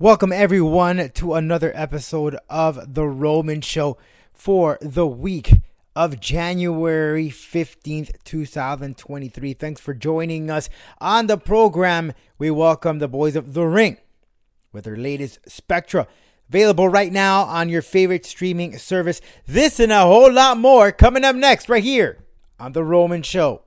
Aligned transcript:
Welcome, 0.00 0.32
everyone, 0.32 1.10
to 1.10 1.34
another 1.34 1.70
episode 1.72 2.36
of 2.50 2.94
The 2.94 3.06
Roman 3.06 3.60
Show 3.60 3.96
for 4.32 4.76
the 4.82 5.06
week 5.06 5.60
of 5.94 6.18
January 6.18 7.28
15th, 7.28 8.10
2023. 8.24 9.54
Thanks 9.54 9.80
for 9.80 9.94
joining 9.94 10.50
us 10.50 10.68
on 11.00 11.28
the 11.28 11.38
program. 11.38 12.12
We 12.38 12.50
welcome 12.50 12.98
the 12.98 13.06
boys 13.06 13.36
of 13.36 13.54
The 13.54 13.66
Wring 13.66 13.98
with 14.72 14.82
their 14.82 14.96
latest 14.96 15.38
Spectra. 15.48 16.08
Available 16.48 16.88
right 16.88 17.12
now 17.12 17.44
on 17.44 17.68
your 17.68 17.80
favorite 17.80 18.26
streaming 18.26 18.76
service. 18.78 19.20
This 19.46 19.78
and 19.78 19.92
a 19.92 20.00
whole 20.00 20.32
lot 20.32 20.58
more 20.58 20.90
coming 20.90 21.22
up 21.22 21.36
next, 21.36 21.68
right 21.68 21.84
here 21.84 22.18
on 22.58 22.72
The 22.72 22.82
Roman 22.82 23.22
Show. 23.22 23.63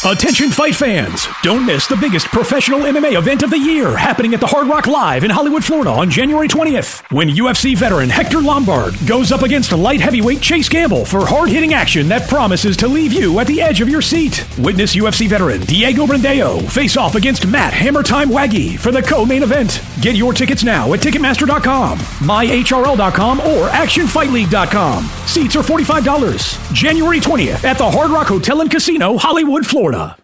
Attention 0.00 0.50
fight 0.50 0.74
fans! 0.74 1.26
Don't 1.42 1.66
miss 1.66 1.86
the 1.86 1.96
biggest 1.96 2.26
professional 2.28 2.80
MMA 2.80 3.18
event 3.18 3.42
of 3.42 3.50
the 3.50 3.58
year 3.58 3.94
happening 3.98 4.32
at 4.32 4.40
the 4.40 4.46
Hard 4.46 4.66
Rock 4.66 4.86
Live 4.86 5.24
in 5.24 5.30
Hollywood, 5.30 5.62
Florida 5.62 5.90
on 5.90 6.08
January 6.08 6.48
20th. 6.48 7.02
When 7.12 7.28
UFC 7.28 7.76
veteran 7.76 8.08
Hector 8.08 8.40
Lombard 8.40 8.94
goes 9.06 9.30
up 9.30 9.42
against 9.42 9.72
light 9.72 10.00
heavyweight 10.00 10.40
Chase 10.40 10.70
Gamble 10.70 11.04
for 11.04 11.26
hard 11.26 11.50
hitting 11.50 11.74
action 11.74 12.08
that 12.08 12.30
promises 12.30 12.78
to 12.78 12.88
leave 12.88 13.12
you 13.12 13.40
at 13.40 13.46
the 13.46 13.60
edge 13.60 13.82
of 13.82 13.90
your 13.90 14.00
seat. 14.00 14.46
Witness 14.58 14.94
UFC 14.94 15.28
veteran 15.28 15.60
Diego 15.62 16.06
Brandao 16.06 16.66
face 16.70 16.96
off 16.96 17.14
against 17.14 17.46
Matt 17.46 17.74
Hammer 17.74 18.02
Time 18.02 18.30
Waggy 18.30 18.78
for 18.78 18.92
the 18.92 19.02
co 19.02 19.26
main 19.26 19.42
event. 19.42 19.82
Get 20.00 20.14
your 20.16 20.32
tickets 20.32 20.64
now 20.64 20.90
at 20.94 21.00
Ticketmaster.com, 21.00 21.98
MyHRL.com, 21.98 23.40
or 23.40 23.68
ActionFightLeague.com. 23.68 25.04
Seats 25.26 25.56
are 25.56 25.62
$45. 25.62 26.74
January 26.74 27.20
20th 27.20 27.64
at 27.64 27.76
the 27.76 27.90
Hard 27.90 28.10
Rock 28.10 28.28
Hotel 28.28 28.62
and 28.62 28.70
Casino, 28.70 29.18
Hollywood, 29.18 29.66
Florida. 29.66 29.79
Florida. 29.80 30.14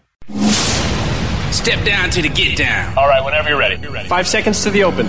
Step 1.50 1.80
down 1.86 2.10
to 2.10 2.20
the 2.20 2.28
get 2.28 2.58
down. 2.58 2.92
All 2.92 3.08
right, 3.08 3.24
whenever 3.24 3.48
you're 3.48 3.58
ready. 3.58 3.80
You're 3.80 3.90
ready. 3.90 4.06
Five 4.06 4.28
seconds 4.28 4.62
to 4.64 4.70
the 4.70 4.84
open. 4.84 5.08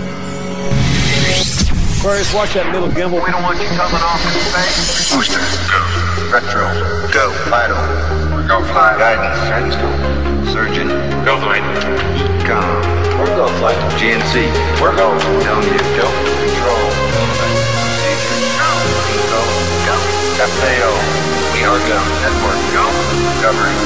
Aquarius, 1.99 2.31
watch 2.31 2.55
that 2.55 2.71
little 2.71 2.87
gimbal. 2.87 3.19
We 3.19 3.27
don't 3.27 3.43
want 3.43 3.59
you 3.59 3.67
coming 3.75 3.99
off 3.99 4.23
in 4.23 4.31
space. 4.47 5.11
Booster, 5.11 5.43
go. 5.67 5.83
Retro, 6.31 6.63
go. 7.11 7.27
Vital, 7.51 7.75
go 8.47 8.63
fly. 8.71 8.95
Guidance, 8.95 9.35
guidance, 9.51 9.75
go. 9.75 9.91
Surgeon, 10.55 10.95
go 11.27 11.35
flight. 11.43 11.59
Econ, 12.39 13.19
we're 13.19 13.27
go 13.35 13.51
flight. 13.59 13.75
GNC, 13.99 14.47
we're 14.79 14.95
going 14.95 15.19
to 15.19 15.27
go. 15.27 15.43
Telling 15.43 15.67
you, 15.67 15.83
go. 15.99 16.07
Control, 16.07 16.87
procedure, 17.35 18.47
go. 18.63 18.71
Go, 19.27 19.43
go. 19.91 19.95
FAO, 20.39 21.26
we 21.57 21.63
are. 21.63 21.79
Network, 22.21 22.61
go. 22.71 22.85
Covering, 23.41 23.77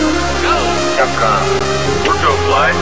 go. 0.44 0.56
Capcom, 0.98 1.44
we're 2.06 2.20
go 2.22 2.32
flight. 2.48 2.76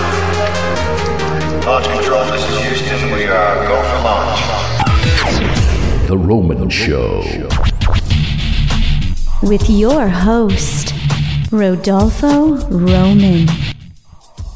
Launch 1.65 1.85
control, 1.85 2.25
this 2.31 2.43
is 2.49 2.57
Houston. 2.81 3.11
We 3.11 3.25
are 3.25 3.67
go 3.67 3.75
for 3.83 3.99
launch. 4.03 4.41
The 6.07 6.17
Roman 6.17 6.69
Show. 6.69 7.23
With 9.43 9.69
your 9.69 10.07
host, 10.07 10.93
Rodolfo 11.51 12.57
Roman. 12.69 13.47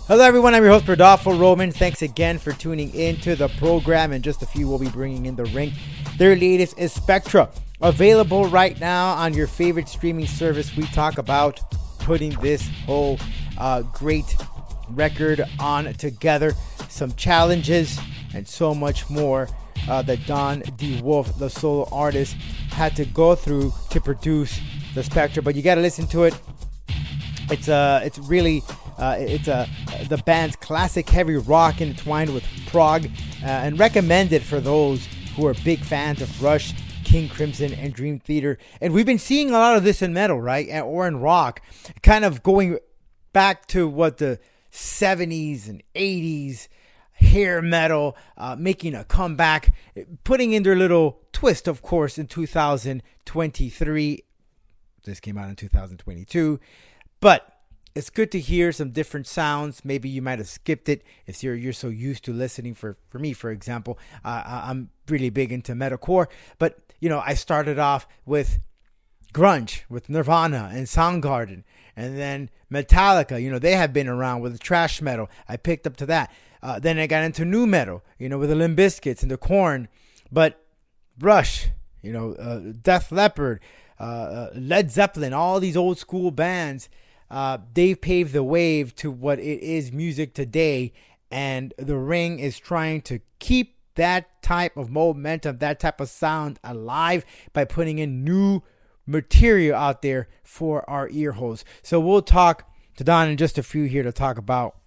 Hello, 0.07 0.25
everyone. 0.25 0.55
I'm 0.55 0.63
your 0.63 0.71
host, 0.73 0.87
Rodolfo 0.87 1.37
Roman. 1.37 1.71
Thanks 1.71 2.01
again 2.01 2.39
for 2.39 2.53
tuning 2.53 2.93
into 2.95 3.35
the 3.35 3.49
program. 3.49 4.11
In 4.11 4.23
just 4.23 4.41
a 4.41 4.47
few, 4.47 4.67
we'll 4.67 4.79
be 4.79 4.89
bringing 4.89 5.27
in 5.27 5.35
the 5.35 5.45
Wring. 5.45 5.73
Their 6.17 6.35
latest 6.35 6.77
is 6.79 6.91
Spectra, 6.91 7.49
available 7.83 8.45
right 8.47 8.79
now 8.79 9.13
on 9.13 9.33
your 9.33 9.45
favorite 9.45 9.89
streaming 9.89 10.25
service. 10.25 10.75
We 10.75 10.83
talk 10.87 11.17
about 11.17 11.59
putting 11.99 12.31
this 12.39 12.67
whole 12.85 13.19
uh, 13.57 13.81
great 13.81 14.35
record 14.89 15.43
on 15.59 15.93
together, 15.93 16.53
some 16.89 17.13
challenges, 17.13 17.99
and 18.33 18.47
so 18.47 18.73
much 18.73 19.09
more 19.09 19.49
uh, 19.89 20.01
that 20.03 20.25
Don 20.25 20.61
Dewulf, 20.61 21.37
the 21.37 21.49
solo 21.49 21.87
artist, 21.91 22.35
had 22.71 22.95
to 22.95 23.05
go 23.05 23.35
through 23.35 23.73
to 23.89 23.99
produce 23.99 24.59
the 24.95 25.03
Spectra. 25.03 25.43
But 25.43 25.55
you 25.55 25.61
got 25.61 25.75
to 25.75 25.81
listen 25.81 26.07
to 26.07 26.23
it. 26.23 26.39
It's 27.51 27.67
uh, 27.67 28.01
it's 28.03 28.17
really 28.19 28.63
uh, 28.97 29.17
it's 29.19 29.49
a 29.49 29.67
uh, 29.89 30.03
the 30.07 30.17
band's 30.25 30.55
classic 30.55 31.09
heavy 31.09 31.35
rock 31.35 31.81
intertwined 31.81 32.33
with 32.33 32.45
prog, 32.67 33.05
uh, 33.05 33.45
and 33.45 33.77
recommended 33.77 34.41
for 34.41 34.61
those 34.61 35.05
who 35.35 35.45
are 35.45 35.53
big 35.65 35.79
fans 35.79 36.21
of 36.21 36.41
Rush, 36.41 36.73
King 37.13 37.29
Crimson, 37.29 37.75
and 37.75 37.93
Dream 37.93 38.17
Theater. 38.17 38.57
And 38.81 38.91
we've 38.91 39.05
been 39.05 39.19
seeing 39.19 39.51
a 39.51 39.53
lot 39.53 39.77
of 39.77 39.83
this 39.83 40.01
in 40.01 40.13
metal, 40.13 40.41
right, 40.41 40.67
or 40.81 41.07
in 41.07 41.17
rock, 41.17 41.61
kind 42.01 42.25
of 42.25 42.41
going 42.41 42.79
back 43.33 43.67
to 43.67 43.87
what 43.87 44.17
the 44.17 44.39
70s 44.71 45.69
and 45.69 45.83
80s 45.93 46.69
hair 47.11 47.61
metal 47.61 48.17
uh, 48.35 48.55
making 48.57 48.95
a 48.95 49.03
comeback, 49.03 49.75
putting 50.23 50.53
in 50.53 50.63
their 50.63 50.75
little 50.75 51.19
twist, 51.31 51.67
of 51.67 51.83
course, 51.83 52.17
in 52.17 52.25
2023. 52.25 54.23
This 55.03 55.19
came 55.19 55.37
out 55.37 55.49
in 55.49 55.55
2022, 55.55 56.59
but 57.19 57.59
it's 57.93 58.09
good 58.09 58.31
to 58.31 58.39
hear 58.39 58.71
some 58.71 58.89
different 58.89 59.27
sounds. 59.27 59.85
Maybe 59.85 60.09
you 60.09 60.23
might 60.23 60.39
have 60.39 60.47
skipped 60.47 60.89
it 60.89 61.03
if 61.27 61.43
you're 61.43 61.53
you're 61.53 61.73
so 61.73 61.89
used 61.89 62.25
to 62.25 62.33
listening. 62.33 62.73
For 62.73 62.97
for 63.07 63.19
me, 63.19 63.33
for 63.33 63.51
example, 63.51 63.99
uh, 64.25 64.41
I'm 64.45 64.89
really 65.07 65.29
big 65.29 65.51
into 65.51 65.73
metalcore, 65.73 66.25
but 66.57 66.79
you 67.03 67.09
know 67.09 67.21
I 67.25 67.33
started 67.33 67.77
off 67.77 68.07
with 68.25 68.59
grunge 69.33 69.81
with 69.89 70.07
Nirvana 70.07 70.69
and 70.71 70.87
Soundgarden, 70.87 71.65
and 71.97 72.17
then 72.17 72.49
Metallica. 72.71 73.41
You 73.41 73.51
know 73.51 73.59
they 73.59 73.73
have 73.73 73.91
been 73.91 74.07
around 74.07 74.39
with 74.39 74.53
the 74.53 74.57
thrash 74.57 75.01
metal. 75.01 75.29
I 75.49 75.57
picked 75.57 75.85
up 75.85 75.97
to 75.97 76.05
that. 76.05 76.31
Uh, 76.61 76.79
then 76.79 76.97
I 76.97 77.07
got 77.07 77.25
into 77.25 77.43
nu 77.43 77.67
metal, 77.67 78.03
you 78.17 78.29
know, 78.29 78.37
with 78.37 78.47
the 78.47 78.55
Limp 78.55 78.79
Bizkits 78.79 79.21
and 79.21 79.29
the 79.29 79.35
Korn, 79.35 79.89
but 80.31 80.65
Rush, 81.19 81.67
you 82.01 82.13
know, 82.13 82.35
uh, 82.35 82.71
Def 82.81 83.11
Leppard, 83.11 83.59
uh, 83.99 84.03
uh, 84.03 84.49
Led 84.55 84.89
Zeppelin, 84.89 85.33
all 85.33 85.59
these 85.59 85.75
old 85.75 85.97
school 85.97 86.31
bands, 86.31 86.87
uh, 87.29 87.57
they've 87.73 87.99
paved 87.99 88.31
the 88.31 88.43
way 88.43 88.81
to 88.81 89.11
what 89.11 89.39
it 89.39 89.61
is 89.61 89.91
music 89.91 90.33
today, 90.33 90.93
and 91.29 91.73
the 91.77 91.97
Wring 91.97 92.39
is 92.39 92.57
trying 92.57 93.01
to 93.01 93.19
keep 93.39 93.72
that 93.95 94.41
type 94.41 94.77
of 94.77 94.89
momentum, 94.89 95.59
that 95.59 95.79
type 95.79 95.99
of 95.99 96.09
sound 96.09 96.59
alive 96.63 97.25
by 97.53 97.65
putting 97.65 97.99
in 97.99 98.23
new 98.23 98.61
material 99.05 99.75
out 99.77 100.01
there 100.01 100.27
for 100.43 100.89
our 100.89 101.09
ear 101.09 101.33
holes. 101.33 101.65
So 101.81 101.99
we'll 101.99 102.21
talk 102.21 102.69
to 102.97 103.03
Don 103.03 103.29
in 103.29 103.37
just 103.37 103.57
a 103.57 103.63
few 103.63 103.85
here 103.85 104.03
to 104.03 104.11
talk 104.11 104.37
about 104.37 104.77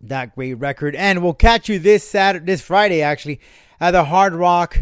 that 0.00 0.34
great 0.34 0.54
record. 0.54 0.94
And 0.94 1.22
we'll 1.22 1.34
catch 1.34 1.68
you 1.68 1.78
this 1.78 2.08
Saturday, 2.08 2.46
this 2.46 2.60
Friday 2.60 3.02
actually, 3.02 3.40
at 3.80 3.92
the 3.92 4.04
Hard 4.04 4.34
Rock 4.34 4.80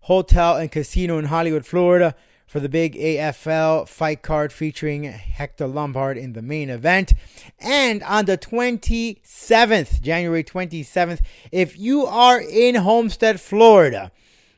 Hotel 0.00 0.56
and 0.56 0.70
Casino 0.70 1.18
in 1.18 1.26
Hollywood, 1.26 1.66
Florida, 1.66 2.14
for 2.46 2.60
the 2.60 2.68
big 2.68 2.94
AFL 2.94 3.88
fight 3.88 4.22
card 4.22 4.52
featuring 4.52 5.04
Hector 5.04 5.66
Lombard 5.66 6.16
in 6.16 6.32
the 6.32 6.42
main 6.42 6.70
event. 6.70 7.12
And 7.58 8.02
on 8.04 8.26
the 8.26 8.38
27th, 8.38 10.00
January 10.00 10.44
27th, 10.44 11.20
if 11.50 11.78
you 11.78 12.06
are 12.06 12.40
in 12.40 12.76
Homestead, 12.76 13.40
Florida, 13.40 14.12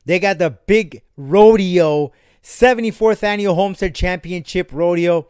they 0.04 0.18
got 0.18 0.38
the 0.38 0.50
big 0.50 1.02
rodeo, 1.16 2.12
74th 2.42 3.22
annual 3.22 3.54
Homestead 3.54 3.94
Championship 3.94 4.70
Rodeo 4.72 5.28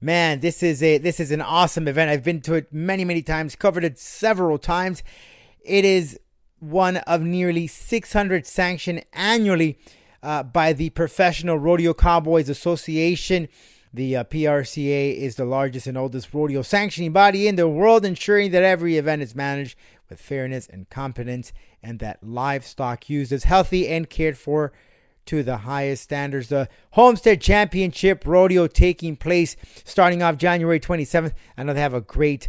man, 0.00 0.40
this 0.40 0.62
is 0.62 0.82
a 0.82 0.98
this 0.98 1.20
is 1.20 1.30
an 1.30 1.40
awesome 1.40 1.86
event. 1.86 2.10
I've 2.10 2.24
been 2.24 2.40
to 2.42 2.54
it 2.54 2.72
many, 2.72 3.04
many 3.04 3.22
times, 3.22 3.54
covered 3.54 3.84
it 3.84 3.98
several 3.98 4.58
times. 4.58 5.02
It 5.64 5.84
is 5.84 6.18
one 6.58 6.98
of 6.98 7.22
nearly 7.22 7.66
600 7.66 8.46
sanctioned 8.46 9.04
annually 9.12 9.78
uh, 10.22 10.42
by 10.42 10.72
the 10.72 10.90
Professional 10.90 11.58
Rodeo 11.58 11.94
Cowboys 11.94 12.48
Association. 12.48 13.48
The 13.92 14.18
uh, 14.18 14.24
PRCA 14.24 15.16
is 15.16 15.34
the 15.34 15.44
largest 15.44 15.88
and 15.88 15.98
oldest 15.98 16.32
rodeo 16.32 16.62
sanctioning 16.62 17.12
body 17.12 17.48
in 17.48 17.56
the 17.56 17.66
world, 17.66 18.04
ensuring 18.04 18.52
that 18.52 18.62
every 18.62 18.96
event 18.96 19.22
is 19.22 19.34
managed 19.34 19.76
with 20.08 20.20
fairness 20.20 20.68
and 20.68 20.88
competence 20.90 21.52
and 21.82 21.98
that 21.98 22.22
livestock 22.22 23.08
used 23.08 23.32
is 23.32 23.44
healthy 23.44 23.88
and 23.88 24.08
cared 24.08 24.38
for 24.38 24.72
to 25.26 25.42
the 25.42 25.58
highest 25.58 26.04
standards. 26.04 26.48
The 26.48 26.68
Homestead 26.92 27.40
Championship 27.40 28.24
Rodeo 28.26 28.66
taking 28.66 29.16
place 29.16 29.56
starting 29.84 30.22
off 30.22 30.36
January 30.36 30.80
27th. 30.80 31.32
I 31.56 31.62
know 31.62 31.72
they 31.72 31.80
have 31.80 31.94
a 31.94 32.00
great 32.00 32.48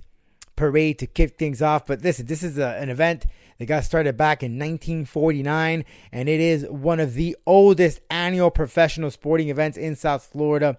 parade 0.61 0.99
to 0.99 1.07
kick 1.07 1.39
things 1.39 1.59
off, 1.59 1.87
but 1.87 2.03
listen, 2.03 2.27
this 2.27 2.43
is 2.43 2.59
a, 2.59 2.77
an 2.77 2.91
event 2.91 3.25
that 3.57 3.65
got 3.65 3.83
started 3.83 4.15
back 4.15 4.43
in 4.43 4.59
1949, 4.59 5.83
and 6.11 6.29
it 6.29 6.39
is 6.39 6.67
one 6.69 6.99
of 6.99 7.15
the 7.15 7.35
oldest 7.47 7.99
annual 8.11 8.51
professional 8.51 9.09
sporting 9.09 9.49
events 9.49 9.75
in 9.75 9.95
South 9.95 10.23
Florida 10.31 10.77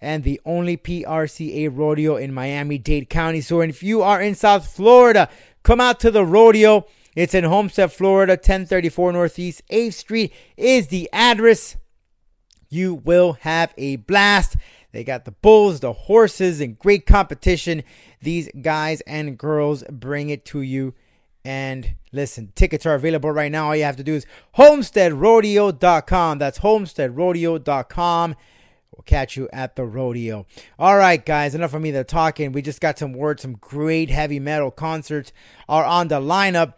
and 0.00 0.24
the 0.24 0.40
only 0.46 0.78
PRCA 0.78 1.68
rodeo 1.70 2.16
in 2.16 2.32
Miami 2.32 2.78
Dade 2.78 3.10
County. 3.10 3.42
So 3.42 3.60
if 3.60 3.82
you 3.82 4.00
are 4.00 4.22
in 4.22 4.34
South 4.34 4.74
Florida, 4.74 5.28
come 5.64 5.82
out 5.82 6.00
to 6.00 6.10
the 6.10 6.24
rodeo. 6.24 6.86
It's 7.14 7.34
in 7.34 7.44
Homestead, 7.44 7.92
Florida, 7.92 8.32
1034 8.32 9.12
Northeast 9.12 9.60
8th 9.70 9.92
Street 9.92 10.32
is 10.56 10.86
the 10.86 11.10
address. 11.12 11.76
You 12.70 12.94
will 12.94 13.34
have 13.40 13.74
a 13.76 13.96
blast. 13.96 14.56
They 14.92 15.04
got 15.04 15.24
the 15.24 15.30
bulls, 15.32 15.80
the 15.80 15.92
horses, 15.92 16.60
and 16.60 16.78
great 16.78 17.06
competition. 17.06 17.82
These 18.20 18.50
guys 18.60 19.00
and 19.02 19.38
girls 19.38 19.84
bring 19.90 20.30
it 20.30 20.44
to 20.46 20.62
you 20.62 20.94
And 21.44 21.94
listen, 22.12 22.52
tickets 22.54 22.84
are 22.84 22.94
available 22.94 23.30
right 23.30 23.50
now. 23.50 23.68
All 23.68 23.76
you 23.76 23.84
have 23.84 23.96
to 23.96 24.04
do 24.04 24.14
is 24.14 24.26
homesteadrodeo.com. 24.56 26.38
That's 26.38 26.58
homesteadrodeo.com. 26.58 28.36
We'll 28.92 29.04
catch 29.04 29.36
you 29.36 29.48
at 29.52 29.76
the 29.76 29.86
rodeo. 29.86 30.44
All 30.78 30.96
right, 30.96 31.24
guys, 31.24 31.54
enough 31.54 31.72
of 31.72 31.80
me 31.80 31.92
talking. 32.04 32.52
We 32.52 32.60
just 32.60 32.80
got 32.82 32.98
some 32.98 33.14
word. 33.14 33.40
Some 33.40 33.54
great 33.54 34.10
heavy 34.10 34.38
metal 34.38 34.70
concerts 34.70 35.32
are 35.68 35.84
on 35.84 36.08
the 36.08 36.20
lineup. 36.20 36.74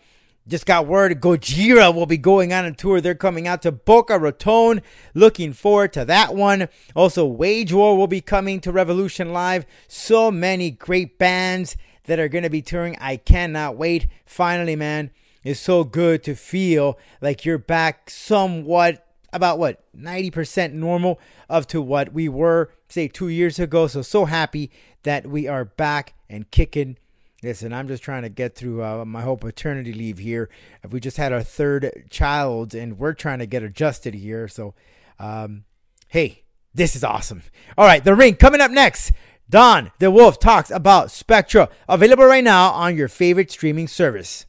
Just 0.48 0.66
got 0.66 0.88
word 0.88 1.20
Gojira 1.20 1.94
will 1.94 2.06
be 2.06 2.18
going 2.18 2.52
on 2.52 2.64
a 2.64 2.72
tour. 2.72 3.00
They're 3.00 3.14
coming 3.14 3.46
out 3.46 3.62
to 3.62 3.70
Boca 3.70 4.18
Raton. 4.18 4.82
Looking 5.14 5.52
forward 5.52 5.92
to 5.92 6.04
that 6.04 6.34
one. 6.34 6.68
Also, 6.96 7.24
Wage 7.24 7.72
War 7.72 7.96
will 7.96 8.08
be 8.08 8.20
coming 8.20 8.60
to 8.60 8.72
Revolution 8.72 9.32
Live. 9.32 9.64
So 9.86 10.32
many 10.32 10.72
great 10.72 11.16
bands 11.16 11.76
that 12.04 12.18
are 12.18 12.28
going 12.28 12.42
to 12.42 12.50
be 12.50 12.60
touring. 12.60 12.96
I 13.00 13.18
cannot 13.18 13.76
wait. 13.76 14.08
Finally, 14.26 14.74
man, 14.74 15.12
it's 15.44 15.60
so 15.60 15.84
good 15.84 16.24
to 16.24 16.34
feel 16.34 16.98
like 17.20 17.44
you're 17.44 17.56
back 17.58 18.10
somewhat 18.10 19.06
about 19.32 19.60
what 19.60 19.84
90% 19.96 20.72
normal 20.72 21.20
of 21.48 21.66
to 21.68 21.80
what 21.80 22.12
we 22.12 22.28
were 22.28 22.70
say 22.88 23.06
2 23.06 23.28
years 23.28 23.58
ago. 23.60 23.86
So 23.86 24.02
so 24.02 24.24
happy 24.24 24.70
that 25.04 25.26
we 25.26 25.46
are 25.46 25.64
back 25.64 26.14
and 26.28 26.50
kicking 26.50 26.98
Listen, 27.42 27.72
I'm 27.72 27.88
just 27.88 28.04
trying 28.04 28.22
to 28.22 28.28
get 28.28 28.54
through 28.54 28.84
uh, 28.84 29.04
my 29.04 29.22
whole 29.22 29.36
paternity 29.36 29.92
leave 29.92 30.18
here. 30.18 30.48
We 30.88 31.00
just 31.00 31.16
had 31.16 31.32
our 31.32 31.42
third 31.42 32.06
child, 32.08 32.72
and 32.72 32.98
we're 32.98 33.14
trying 33.14 33.40
to 33.40 33.46
get 33.46 33.64
adjusted 33.64 34.14
here. 34.14 34.46
So, 34.46 34.74
um, 35.18 35.64
hey, 36.06 36.44
this 36.72 36.94
is 36.94 37.02
awesome. 37.02 37.42
All 37.76 37.86
right, 37.86 38.04
the 38.04 38.14
Wring 38.14 38.36
coming 38.36 38.60
up 38.60 38.70
next. 38.70 39.10
Don 39.50 39.90
Dewulf 39.98 40.38
talks 40.38 40.70
about 40.70 41.10
Spectra, 41.10 41.68
available 41.88 42.24
right 42.24 42.44
now 42.44 42.70
on 42.70 42.96
your 42.96 43.08
favorite 43.08 43.50
streaming 43.50 43.88
service. 43.88 44.46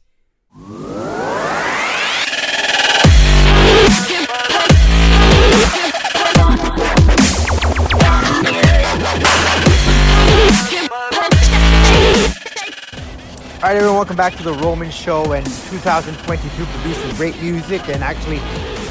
Everyone, 13.94 14.08
welcome 14.08 14.16
back 14.16 14.34
to 14.34 14.42
the 14.42 14.66
Roman 14.66 14.90
Show. 14.90 15.34
And 15.34 15.46
2022 15.46 16.64
producing 16.64 17.14
great 17.14 17.40
music, 17.40 17.88
and 17.88 18.02
actually, 18.02 18.38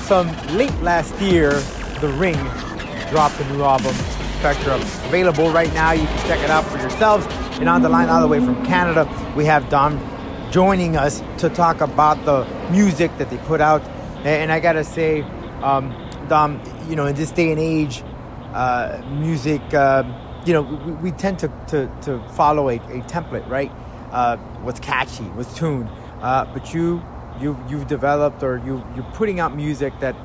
some 0.05 0.27
late 0.55 0.73
last 0.81 1.13
year, 1.19 1.51
The 1.99 2.07
Wring 2.07 2.37
dropped 3.09 3.37
a 3.41 3.51
new 3.51 3.63
album, 3.63 3.93
Spectra, 4.39 4.75
available 5.09 5.51
right 5.51 5.73
now. 5.73 5.91
You 5.91 6.07
can 6.07 6.27
check 6.29 6.39
it 6.39 6.49
out 6.49 6.63
for 6.63 6.77
yourselves. 6.77 7.27
And 7.59 7.67
on 7.67 7.81
the 7.81 7.89
line, 7.89 8.07
all 8.07 8.21
the 8.21 8.29
way 8.29 8.39
from 8.39 8.65
Canada, 8.65 9.03
we 9.35 9.43
have 9.43 9.67
Dom 9.67 9.99
joining 10.51 10.95
us 10.95 11.21
to 11.39 11.49
talk 11.49 11.81
about 11.81 12.23
the 12.23 12.45
music 12.71 13.11
that 13.17 13.29
they 13.29 13.39
put 13.39 13.59
out. 13.59 13.81
And 14.23 14.53
I 14.53 14.61
gotta 14.61 14.85
say, 14.85 15.23
um, 15.61 15.93
Dom, 16.29 16.61
you 16.87 16.95
know, 16.95 17.07
in 17.07 17.15
this 17.15 17.31
day 17.31 17.51
and 17.51 17.59
age, 17.59 18.05
uh, 18.53 19.01
music, 19.09 19.61
uh, 19.73 20.03
you 20.45 20.53
know, 20.53 20.61
we, 20.61 20.93
we 20.93 21.11
tend 21.11 21.39
to, 21.39 21.49
to, 21.67 21.91
to 22.03 22.23
follow 22.29 22.69
a, 22.69 22.77
a 22.77 23.01
template, 23.01 23.45
right? 23.49 23.69
Uh, 24.13 24.37
what's 24.61 24.79
catchy, 24.79 25.23
what's 25.35 25.53
tuned. 25.57 25.89
Uh, 26.21 26.45
but 26.53 26.73
you, 26.73 27.03
you, 27.39 27.57
you've 27.67 27.87
developed 27.87 28.43
or 28.43 28.61
you, 28.65 28.85
you're 28.95 29.11
putting 29.13 29.39
out 29.39 29.55
music 29.55 29.91
that, 29.99 30.15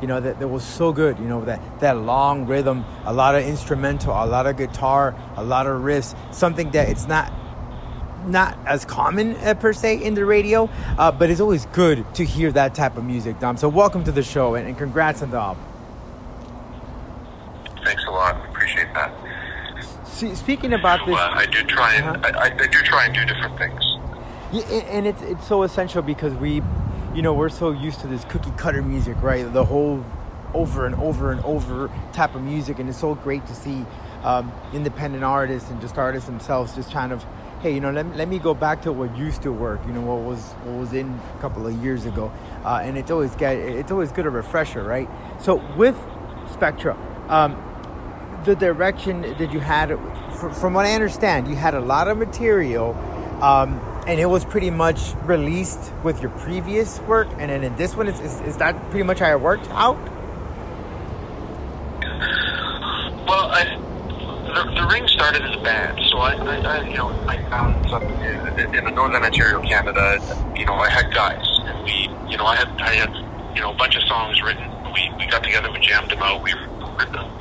you 0.00 0.06
know, 0.06 0.20
that, 0.20 0.38
that 0.38 0.48
was 0.48 0.64
so 0.64 0.92
good. 0.92 1.18
You 1.18 1.26
know, 1.26 1.44
that, 1.44 1.80
that 1.80 1.98
long 1.98 2.46
rhythm, 2.46 2.84
a 3.04 3.12
lot 3.12 3.34
of 3.34 3.44
instrumental, 3.44 4.12
a 4.12 4.24
lot 4.24 4.46
of 4.46 4.56
guitar, 4.56 5.14
a 5.36 5.44
lot 5.44 5.66
of 5.66 5.82
riffs. 5.82 6.16
Something 6.32 6.70
that 6.70 6.88
it's 6.88 7.06
not 7.06 7.32
not 8.24 8.56
as 8.66 8.84
common 8.84 9.34
uh, 9.38 9.52
per 9.54 9.72
se 9.72 10.00
in 10.00 10.14
the 10.14 10.24
radio, 10.24 10.70
uh, 10.96 11.10
but 11.10 11.28
it's 11.28 11.40
always 11.40 11.66
good 11.66 12.06
to 12.14 12.24
hear 12.24 12.52
that 12.52 12.72
type 12.72 12.96
of 12.96 13.04
music, 13.04 13.40
Dom. 13.40 13.56
So 13.56 13.68
welcome 13.68 14.04
to 14.04 14.12
the 14.12 14.22
show 14.22 14.54
and, 14.54 14.68
and 14.68 14.78
congrats 14.78 15.22
on 15.22 15.32
the 15.32 15.38
album. 15.38 15.64
Thanks 17.84 18.04
a 18.06 18.10
lot. 18.12 18.36
Appreciate 18.48 18.94
that. 18.94 19.12
See, 20.22 20.36
speaking 20.36 20.72
about 20.72 21.04
this, 21.04 21.16
uh, 21.18 21.32
I 21.34 21.46
do 21.46 21.64
try 21.64 21.94
and 21.94 22.24
Uh-huh. 22.24 22.38
I, 22.38 22.44
I, 22.44 22.66
do 22.68 22.78
try 22.82 23.06
and 23.06 23.12
do 23.12 23.24
different 23.24 23.58
things. 23.58 23.98
Yeah, 24.52 24.62
and- 24.88 25.04
it's 25.04 25.20
it's 25.22 25.44
so 25.44 25.64
essential 25.64 26.00
because 26.00 26.32
we, 26.34 26.62
you 27.12 27.22
know, 27.22 27.34
we're 27.34 27.48
so 27.48 27.72
used 27.72 27.98
to 28.02 28.06
this 28.06 28.24
cookie 28.26 28.52
cutter 28.56 28.82
music, 28.82 29.20
right? 29.20 29.52
The 29.52 29.64
whole 29.64 30.04
over 30.54 30.86
and 30.86 30.94
over 30.94 31.32
and 31.32 31.44
over 31.44 31.90
type 32.12 32.36
of 32.36 32.42
music, 32.42 32.78
and 32.78 32.88
it's 32.88 32.98
so 33.00 33.16
great 33.16 33.44
to 33.48 33.54
see 33.56 33.84
um, 34.22 34.52
independent 34.72 35.24
artists 35.24 35.68
and 35.70 35.80
just 35.80 35.98
artists 35.98 36.28
themselves 36.28 36.72
just 36.76 36.92
kind 36.92 37.10
of, 37.10 37.24
hey, 37.60 37.74
you 37.74 37.80
know, 37.80 37.90
let, 37.90 38.06
me- 38.06 38.16
let 38.16 38.28
me 38.28 38.38
go 38.38 38.54
back 38.54 38.80
to 38.82 38.92
what 38.92 39.16
used 39.18 39.42
to 39.42 39.50
work, 39.50 39.80
you 39.88 39.92
know, 39.92 40.02
what 40.02 40.22
was 40.22 40.52
what 40.62 40.76
was 40.78 40.92
in 40.92 41.18
a 41.36 41.40
couple 41.40 41.66
of 41.66 41.74
years 41.82 42.06
ago, 42.06 42.30
uh, 42.64 42.78
and 42.80 42.96
it's 42.96 43.10
always 43.10 43.34
get 43.34 43.56
it's 43.56 43.90
always 43.90 44.12
good 44.12 44.26
a 44.26 44.30
refresher, 44.30 44.84
right? 44.84 45.08
So 45.40 45.56
with 45.76 45.96
Spectra. 46.52 46.96
Um, 47.28 47.56
the 48.44 48.56
direction 48.56 49.22
that 49.22 49.52
you 49.52 49.60
had, 49.60 49.88
from 50.60 50.74
what 50.74 50.86
I 50.86 50.92
understand, 50.92 51.48
you 51.48 51.56
had 51.56 51.74
a 51.74 51.80
lot 51.80 52.08
of 52.08 52.18
material, 52.18 52.94
um, 53.40 53.80
and 54.06 54.18
it 54.18 54.26
was 54.26 54.44
pretty 54.44 54.70
much 54.70 55.14
released 55.24 55.92
with 56.02 56.20
your 56.20 56.30
previous 56.30 57.00
work, 57.00 57.28
and 57.38 57.50
then 57.50 57.62
in 57.62 57.76
this 57.76 57.94
one, 57.94 58.08
is, 58.08 58.18
is, 58.20 58.40
is 58.42 58.56
that 58.56 58.74
pretty 58.90 59.04
much 59.04 59.20
how 59.20 59.30
it 59.30 59.40
worked 59.40 59.68
out? 59.70 59.96
Well, 63.26 63.48
I, 63.50 63.78
the, 64.74 64.86
Wring 64.90 65.06
started 65.08 65.42
as 65.42 65.56
a 65.56 65.62
band, 65.62 66.00
so 66.10 66.18
I, 66.18 66.34
I, 66.34 66.56
I 66.56 66.88
you 66.88 66.96
know, 66.96 67.10
I 67.26 67.42
found 67.48 67.88
some 67.88 68.02
in, 68.02 68.74
in 68.74 68.84
the 68.84 68.90
northern 68.90 69.22
Ontario, 69.22 69.62
Canada. 69.62 70.18
You 70.56 70.66
know, 70.66 70.74
I 70.74 70.90
had 70.90 71.14
guys, 71.14 71.46
and 71.64 71.84
we, 71.84 72.10
you 72.30 72.36
know, 72.36 72.44
I 72.44 72.56
had, 72.56 72.68
I 72.80 72.94
had, 72.94 73.56
you 73.56 73.62
know, 73.62 73.72
a 73.72 73.76
bunch 73.76 73.96
of 73.96 74.02
songs 74.02 74.42
written. 74.42 74.68
We, 74.92 75.10
we 75.16 75.26
got 75.26 75.42
together, 75.42 75.70
we 75.72 75.78
jammed 75.80 76.10
them 76.10 76.18
out, 76.20 76.42
we 76.42 76.52
recorded 76.52 77.14
them, 77.14 77.31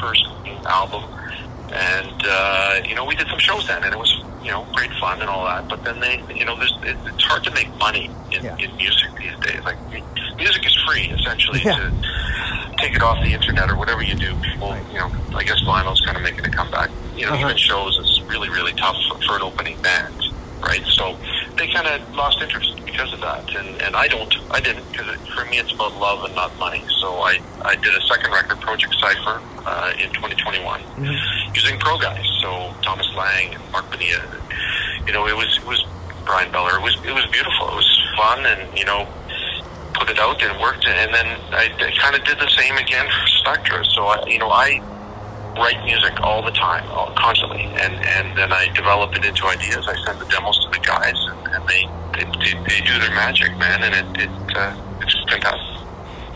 first 0.00 0.26
album, 0.66 1.04
and 1.72 2.22
uh, 2.26 2.80
you 2.84 2.94
know, 2.94 3.04
we 3.04 3.14
did 3.16 3.26
some 3.28 3.38
shows 3.38 3.66
then, 3.66 3.82
and 3.84 3.92
it 3.92 3.98
was, 3.98 4.12
you 4.42 4.50
know, 4.50 4.66
great 4.74 4.92
fun 5.00 5.20
and 5.20 5.28
all 5.30 5.44
that. 5.44 5.68
But 5.68 5.84
then 5.84 6.00
they, 6.00 6.22
you 6.34 6.44
know, 6.44 6.56
there's, 6.56 6.72
it, 6.82 6.96
it's 7.06 7.24
hard 7.24 7.44
to 7.44 7.50
make 7.52 7.68
money 7.78 8.10
in, 8.32 8.44
Yeah. 8.44 8.56
in 8.58 8.74
music 8.76 9.10
these 9.18 9.36
days. 9.40 9.62
Like, 9.64 9.76
music 10.36 10.66
is 10.66 10.74
free 10.86 11.08
essentially 11.10 11.60
Yeah. 11.64 11.76
to 11.76 11.92
take 12.78 12.94
it 12.94 13.02
off 13.02 13.22
the 13.24 13.32
internet 13.32 13.70
or 13.70 13.76
whatever 13.76 14.02
you 14.02 14.14
do. 14.14 14.34
People, 14.36 14.76
you 14.92 14.98
know, 14.98 15.10
I 15.34 15.42
guess 15.44 15.60
vinyl's 15.62 16.00
kind 16.02 16.16
of 16.16 16.22
making 16.22 16.44
a 16.44 16.50
comeback. 16.50 16.90
You 17.16 17.26
know, 17.26 17.32
Uh-huh. 17.32 17.44
even 17.46 17.56
shows 17.56 17.96
is 17.98 18.20
really, 18.28 18.48
really 18.50 18.72
tough 18.72 18.96
for, 19.08 19.18
for 19.22 19.36
an 19.36 19.42
opening 19.42 19.80
band, 19.82 20.14
right? 20.62 20.84
So 20.86 21.16
they 21.56 21.68
kind 21.68 21.86
of 21.86 22.14
lost 22.14 22.40
interest 22.42 22.84
because 22.84 23.12
of 23.12 23.20
that, 23.20 23.54
and 23.54 23.80
and 23.82 23.96
I 23.96 24.08
don't, 24.08 24.34
I 24.50 24.60
didn't, 24.60 24.90
because 24.90 25.06
for 25.34 25.44
me 25.46 25.58
it's 25.58 25.72
about 25.72 25.94
love 25.96 26.24
and 26.24 26.34
not 26.34 26.56
money. 26.58 26.84
So 27.00 27.14
I 27.22 27.40
I 27.62 27.76
did 27.76 27.94
a 27.94 28.00
second 28.02 28.32
record, 28.32 28.60
Project 28.60 28.94
Cipher, 29.00 29.40
uh, 29.66 29.92
in 29.98 30.10
2021, 30.12 30.82
using 31.54 31.78
pro 31.78 31.98
guys, 31.98 32.26
so 32.42 32.74
Thomas 32.82 33.08
Lang 33.16 33.54
and 33.54 33.72
Mark 33.72 33.90
Bonilla. 33.90 34.22
You 35.06 35.12
know, 35.12 35.26
it 35.26 35.36
was 35.36 35.56
it 35.58 35.66
was 35.66 35.84
Bryan 36.24 36.50
Beller. 36.50 36.76
It 36.78 36.82
was 36.82 36.96
it 37.04 37.12
was 37.12 37.26
beautiful. 37.26 37.68
It 37.68 37.76
was 37.76 38.02
fun, 38.16 38.46
and 38.46 38.78
you 38.78 38.84
know 38.84 39.06
put 39.94 40.10
it 40.10 40.18
out 40.18 40.42
and 40.42 40.60
worked. 40.60 40.86
And 40.86 41.14
then 41.14 41.26
I, 41.52 41.70
I 41.78 41.90
kind 41.98 42.16
of 42.16 42.24
did 42.24 42.38
the 42.38 42.50
same 42.50 42.76
again 42.76 43.06
for 43.06 43.26
Spectra. 43.28 43.84
So 43.84 44.06
I, 44.06 44.26
you 44.26 44.38
know, 44.38 44.50
I 44.50 44.82
write 45.56 45.82
music 45.84 46.20
all 46.20 46.42
the 46.42 46.50
time, 46.52 46.84
constantly, 47.16 47.62
and 47.64 47.94
and 48.04 48.36
then 48.36 48.52
I 48.52 48.68
develop 48.74 49.14
it 49.16 49.24
into 49.24 49.46
ideas. 49.46 49.86
I 49.88 49.94
send 50.04 50.20
the 50.20 50.26
demos 50.26 50.58
to 50.64 50.70
the 50.70 50.84
guys, 50.84 51.14
and, 51.28 51.54
and 51.54 51.68
they, 51.68 51.88
they 52.14 52.24
they 52.38 52.62
they 52.68 52.80
do 52.84 52.98
their 52.98 53.10
magic, 53.14 53.56
man, 53.58 53.82
and 53.82 54.16
it 54.18 54.22
it 54.24 54.56
uh, 54.56 54.76
it's 55.00 55.14
fantastic. 55.30 55.70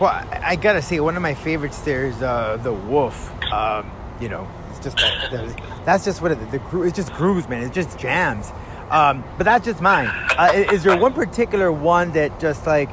Well, 0.01 0.11
I, 0.31 0.55
gotta 0.55 0.81
say, 0.81 1.01
one 1.01 1.17
of 1.17 1.23
my 1.23 1.35
favorites 1.35 1.81
there 1.81 2.07
is 2.07 2.23
uh, 2.23 2.57
the 2.63 2.73
Wolf. 2.73 3.33
Um, 3.53 3.91
you 4.21 4.29
know, 4.29 4.47
it's 4.71 4.79
just 4.79 4.97
that- 4.97 5.61
that's 5.85 6.05
just 6.05 6.23
what 6.23 6.31
it, 6.31 6.51
the 6.53 6.59
gro- 6.61 6.83
it's 6.83 6.95
just 6.97 7.13
grooves, 7.15 7.49
man. 7.49 7.63
It's 7.65 7.75
just 7.75 7.99
jams. 7.99 8.53
Um, 8.91 9.25
but 9.37 9.45
that's 9.45 9.65
just 9.65 9.81
mine. 9.81 10.07
Uh, 10.39 10.53
is 10.55 10.83
there 10.85 10.97
one 10.97 11.13
particular 11.15 11.73
one 11.73 12.13
that 12.13 12.39
just 12.39 12.65
like, 12.67 12.89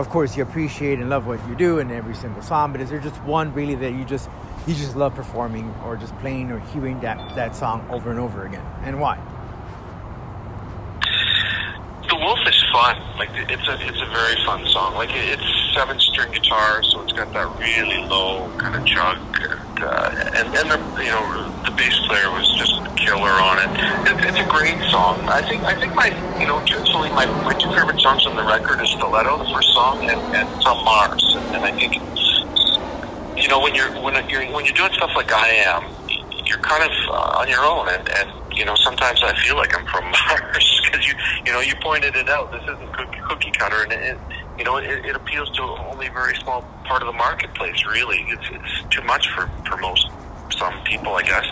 of 0.00 0.08
course, 0.08 0.34
you 0.34 0.42
appreciate 0.42 0.98
and 0.98 1.10
love 1.10 1.26
what 1.26 1.46
you 1.46 1.54
do 1.54 1.78
in 1.78 1.90
every 1.90 2.14
single 2.14 2.40
song, 2.40 2.72
but 2.72 2.80
is 2.80 2.88
there 2.88 2.98
just 2.98 3.20
one 3.22 3.52
really 3.52 3.74
that 3.74 3.92
you 3.92 4.04
just 4.06 4.30
you 4.66 4.74
just 4.74 4.96
love 4.96 5.14
performing 5.14 5.74
or 5.84 5.94
just 5.94 6.16
playing 6.20 6.50
or 6.50 6.58
hearing 6.72 6.98
that 7.00 7.18
that 7.36 7.54
song 7.54 7.86
over 7.90 8.10
and 8.10 8.18
over 8.18 8.46
again, 8.46 8.64
and 8.82 8.98
why? 8.98 9.18
The 12.08 12.16
Wolf 12.16 12.38
is 12.46 12.64
fun. 12.72 12.96
Like 13.18 13.28
it's 13.34 13.68
a 13.68 13.74
it's 13.86 14.00
a 14.00 14.06
very 14.06 14.36
fun 14.46 14.66
song. 14.68 14.94
Like 14.94 15.10
it's 15.12 15.74
seven 15.74 16.00
string 16.00 16.32
guitar, 16.32 16.82
so 16.82 17.02
it's 17.02 17.12
got 17.12 17.30
that 17.34 17.48
really 17.58 18.02
low 18.06 18.50
kind 18.56 18.74
of 18.74 18.86
chug, 18.86 19.18
uh, 19.82 20.30
and 20.34 20.48
and 20.54 20.70
the 20.70 20.78
you 21.02 21.10
know 21.10 21.24
the 21.64 21.70
bass 21.72 21.98
player 22.06 22.30
was 22.30 22.46
just 22.56 22.72
a 22.80 22.90
killer 22.96 23.32
on 23.32 23.58
it. 23.58 23.70
it. 24.08 24.24
It's 24.28 24.38
a 24.38 24.48
great 24.48 24.78
song. 24.90 25.20
I 25.28 25.42
think 25.42 25.62
I 25.64 25.74
think 25.78 25.94
my 25.94 26.08
you 26.38 26.46
know 26.46 26.62
truthfully 26.64 27.10
my 27.10 27.26
my 27.44 27.54
two 27.54 27.70
favorite 27.72 28.00
songs 28.00 28.26
on 28.26 28.36
the 28.36 28.44
record 28.44 28.80
is 28.80 28.90
Stiletto, 28.90 29.38
the 29.38 29.50
first 29.52 29.72
song, 29.74 30.02
and 30.08 30.20
and 30.34 30.48
From 30.62 30.84
Mars. 30.84 31.24
And, 31.36 31.64
I 31.64 31.72
think 31.72 31.94
you 33.36 33.48
know 33.48 33.60
when 33.60 33.74
you're 33.74 33.90
when 34.02 34.14
you're 34.28 34.44
when 34.52 34.64
you're 34.64 34.74
doing 34.74 34.92
stuff 34.92 35.12
like 35.14 35.32
I 35.32 35.48
am, 35.66 35.84
you're 36.46 36.58
kind 36.58 36.84
of 36.84 36.92
uh, 37.08 37.40
on 37.40 37.48
your 37.48 37.64
own, 37.64 37.88
and 37.88 38.08
and 38.08 38.30
you 38.56 38.64
know 38.64 38.74
sometimes 38.76 39.22
I 39.22 39.34
feel 39.44 39.56
like 39.56 39.76
I'm 39.76 39.86
from 39.86 40.04
Mars 40.28 40.80
because 40.84 41.06
you 41.06 41.14
you 41.46 41.52
know 41.52 41.60
you 41.60 41.74
pointed 41.82 42.16
it 42.16 42.28
out. 42.28 42.52
This 42.52 42.62
isn't 42.62 42.92
cookie 43.28 43.50
cutter, 43.52 43.82
and 43.84 43.92
it, 43.92 44.18
you 44.60 44.64
know 44.64 44.76
it, 44.76 45.06
it 45.06 45.16
appeals 45.16 45.50
to 45.56 45.62
only 45.62 46.08
a 46.08 46.12
very 46.12 46.36
small 46.36 46.60
part 46.84 47.00
of 47.00 47.06
the 47.06 47.14
marketplace. 47.14 47.86
Really, 47.86 48.18
it's 48.28 48.44
it's 48.52 48.94
too 48.94 49.02
much 49.04 49.30
for 49.30 49.50
for 49.66 49.78
most 49.78 50.06
some 50.50 50.78
people, 50.84 51.14
I 51.14 51.22
guess. 51.22 51.46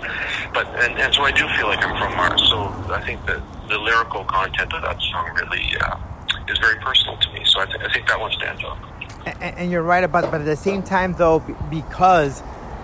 But 0.52 0.66
and, 0.84 0.98
and 0.98 1.14
so 1.14 1.22
I 1.22 1.32
do 1.32 1.48
feel 1.56 1.68
like 1.68 1.82
I'm 1.82 1.96
from 1.96 2.14
Mars. 2.18 2.42
So 2.50 2.58
I 2.92 3.02
think 3.06 3.24
that 3.24 3.40
the 3.68 3.78
lyrical 3.78 4.24
content 4.24 4.74
of 4.74 4.82
that 4.82 5.00
song 5.00 5.30
really 5.34 5.64
uh, 5.80 5.96
is 6.48 6.58
very 6.58 6.78
personal 6.80 7.16
to 7.16 7.32
me. 7.32 7.40
So 7.46 7.60
I, 7.60 7.64
th- 7.64 7.80
I 7.80 7.92
think 7.94 8.06
that 8.08 8.20
one 8.20 8.30
stands 8.32 8.62
out. 8.62 8.78
And, 9.40 9.56
and 9.56 9.70
you're 9.70 9.82
right 9.82 10.04
about 10.04 10.30
but 10.30 10.42
at 10.42 10.44
the 10.44 10.56
same 10.56 10.82
time, 10.82 11.14
though, 11.14 11.38
because 11.70 12.42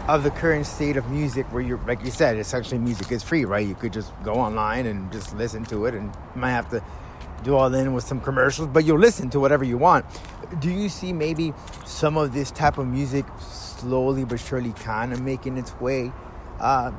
of 0.08 0.22
the 0.22 0.30
current 0.30 0.66
state 0.66 0.96
of 0.96 1.10
music, 1.10 1.46
where 1.52 1.62
you're, 1.62 1.80
like 1.86 2.02
you 2.02 2.10
said, 2.10 2.38
essentially 2.38 2.78
music 2.78 3.12
is 3.12 3.22
free, 3.22 3.44
right? 3.44 3.66
You 3.66 3.74
could 3.74 3.92
just 3.92 4.12
go 4.22 4.34
online 4.34 4.86
and 4.86 5.12
just 5.12 5.34
listen 5.36 5.64
to 5.66 5.84
it, 5.84 5.94
and 5.94 6.10
might 6.34 6.50
have 6.52 6.70
to 6.70 6.82
do 7.44 7.54
all 7.56 7.72
in 7.72 7.92
with 7.92 8.04
some 8.04 8.20
commercials, 8.20 8.68
but 8.68 8.84
you'll 8.84 8.98
listen 8.98 9.30
to 9.30 9.40
whatever 9.40 9.64
you 9.64 9.78
want. 9.78 10.04
Do 10.60 10.70
you 10.70 10.88
see 10.88 11.12
maybe 11.12 11.52
some 11.84 12.16
of 12.16 12.32
this 12.32 12.50
type 12.50 12.78
of 12.78 12.86
music 12.86 13.24
slowly 13.40 14.24
but 14.24 14.40
surely 14.40 14.72
kind 14.72 15.12
of 15.12 15.20
making 15.20 15.58
its 15.58 15.78
way 15.80 16.12
uh, 16.60 16.90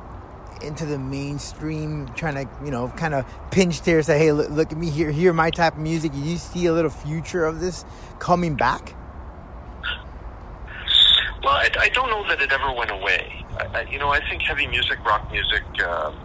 into 0.62 0.86
the 0.86 0.98
mainstream, 0.98 2.08
trying 2.14 2.34
to, 2.34 2.48
you 2.64 2.70
know, 2.70 2.88
kind 2.96 3.14
of 3.14 3.26
pinch 3.50 3.82
there, 3.82 4.02
say, 4.02 4.18
hey, 4.18 4.32
look, 4.32 4.50
look 4.50 4.72
at 4.72 4.78
me 4.78 4.90
here, 4.90 5.10
hear 5.10 5.32
my 5.32 5.50
type 5.50 5.74
of 5.74 5.80
music. 5.80 6.12
You 6.14 6.36
see 6.36 6.66
a 6.66 6.72
little 6.72 6.90
future 6.90 7.44
of 7.44 7.60
this 7.60 7.84
coming 8.18 8.54
back? 8.54 8.94
Well, 11.42 11.54
I, 11.54 11.70
I 11.78 11.88
don't 11.90 12.10
know 12.10 12.26
that 12.28 12.40
it 12.40 12.50
ever 12.50 12.72
went 12.72 12.90
away. 12.90 13.44
I, 13.74 13.82
you 13.82 13.98
know, 13.98 14.10
I 14.10 14.20
think 14.28 14.42
heavy 14.42 14.66
music, 14.66 14.98
rock 15.04 15.30
music, 15.30 15.62
um, 15.86 16.16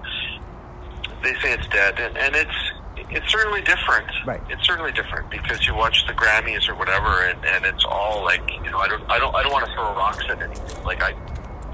they 1.22 1.34
say 1.36 1.54
it's 1.54 1.68
dead, 1.68 2.00
and, 2.00 2.18
and 2.18 2.36
it's 2.36 2.71
it's 3.12 3.32
certainly 3.32 3.62
different. 3.62 4.08
Right. 4.26 4.42
It's 4.50 4.66
certainly 4.66 4.92
different 4.92 5.30
because 5.30 5.66
you 5.68 5.76
watch 5.76 6.06
the 6.08 6.14
Grammys 6.14 6.68
or 6.70 6.76
whatever, 6.76 7.24
and, 7.26 7.44
and 7.46 7.66
it's 7.66 7.86
all 7.86 8.24
like 8.24 8.42
you 8.64 8.72
know, 8.72 8.78
I 8.80 8.88
don't, 8.88 9.04
I 9.10 9.20
don't, 9.20 9.36
I 9.36 9.44
don't 9.44 9.52
want 9.52 9.66
to 9.68 9.74
throw 9.74 9.84
rocks 9.96 10.24
at 10.30 10.42
anything. 10.42 10.84
Like 10.84 11.02
I, 11.04 11.14